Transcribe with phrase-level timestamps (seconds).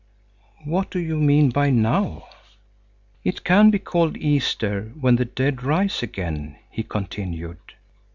[0.65, 2.25] "What do you mean by now?"
[3.23, 7.59] "It can be called Easter, when the dead rise again," he continued.